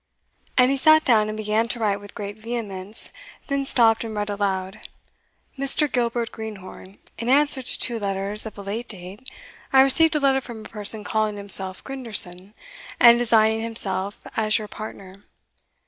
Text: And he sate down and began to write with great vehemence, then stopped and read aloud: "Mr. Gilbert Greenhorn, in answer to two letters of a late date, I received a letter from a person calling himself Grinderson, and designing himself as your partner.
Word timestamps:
And 0.57 0.71
he 0.71 0.77
sate 0.77 1.05
down 1.05 1.27
and 1.27 1.37
began 1.37 1.67
to 1.67 1.77
write 1.79 1.99
with 1.99 2.15
great 2.15 2.35
vehemence, 2.35 3.11
then 3.45 3.65
stopped 3.65 4.03
and 4.03 4.15
read 4.15 4.31
aloud: 4.31 4.79
"Mr. 5.59 5.91
Gilbert 5.91 6.31
Greenhorn, 6.31 6.97
in 7.19 7.29
answer 7.29 7.61
to 7.61 7.79
two 7.79 7.99
letters 7.99 8.47
of 8.47 8.57
a 8.57 8.63
late 8.63 8.87
date, 8.87 9.29
I 9.71 9.81
received 9.81 10.15
a 10.15 10.19
letter 10.19 10.41
from 10.41 10.65
a 10.65 10.69
person 10.69 11.03
calling 11.03 11.37
himself 11.37 11.83
Grinderson, 11.83 12.55
and 12.99 13.19
designing 13.19 13.61
himself 13.61 14.19
as 14.35 14.57
your 14.57 14.67
partner. 14.67 15.23